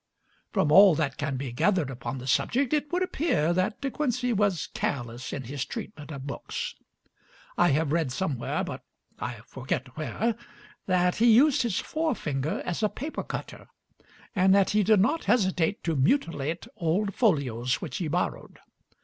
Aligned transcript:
From 0.51 0.71
all 0.71 0.95
that 0.95 1.17
can 1.17 1.37
be 1.37 1.51
gathered 1.51 1.91
upon 1.91 2.17
the 2.17 2.25
subject 2.25 2.73
it 2.73 2.91
would 2.91 3.03
appear 3.03 3.53
that 3.53 3.81
De 3.81 3.91
Quincey 3.91 4.33
was 4.33 4.65
careless 4.73 5.31
in 5.31 5.43
his 5.43 5.63
treatment 5.63 6.09
of 6.11 6.25
books; 6.25 6.73
I 7.55 7.67
have 7.69 7.91
read 7.91 8.11
somewhere 8.11 8.63
(but 8.63 8.81
I 9.19 9.41
forget 9.45 9.95
where) 9.97 10.35
that 10.87 11.17
he 11.17 11.31
used 11.31 11.61
his 11.61 11.77
forefinger 11.79 12.63
as 12.65 12.81
a 12.81 12.89
paper 12.89 13.21
cutter 13.23 13.67
and 14.35 14.55
that 14.55 14.71
he 14.71 14.81
did 14.81 15.01
not 15.01 15.25
hesitate 15.25 15.83
to 15.83 15.95
mutilate 15.95 16.65
old 16.75 17.13
folios 17.13 17.75
which 17.75 17.97
he 17.97 18.07
borrowed. 18.07 18.57